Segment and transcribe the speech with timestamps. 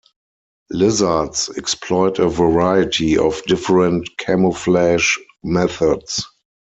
[0.71, 6.25] Lizards exploit a variety of different camouflage methods.